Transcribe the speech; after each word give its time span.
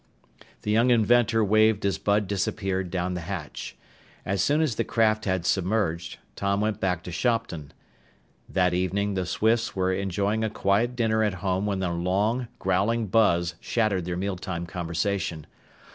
The 0.63 0.71
young 0.71 0.89
inventor 0.89 1.43
waved 1.43 1.85
as 1.85 1.99
Bud 1.99 2.27
disappeared 2.27 2.89
down 2.89 3.13
the 3.13 3.21
hatch. 3.21 3.77
As 4.25 4.41
soon 4.41 4.59
as 4.59 4.73
the 4.73 4.83
craft 4.83 5.25
had 5.25 5.45
submerged, 5.45 6.17
Tom 6.35 6.59
went 6.59 6.79
back 6.79 7.03
to 7.03 7.11
Shopton. 7.11 7.71
That 8.49 8.73
evening 8.73 9.13
the 9.13 9.27
Swifts 9.27 9.75
were 9.75 9.93
enjoying 9.93 10.43
a 10.43 10.49
quiet 10.49 10.95
dinner 10.95 11.21
at 11.23 11.35
home 11.45 11.67
when 11.67 11.83
a 11.83 11.93
loud, 11.93 12.47
growling 12.57 13.05
buzz 13.09 13.53
shattered 13.59 14.05
their 14.05 14.17
mealtime 14.17 14.65
conversation. 14.65 15.45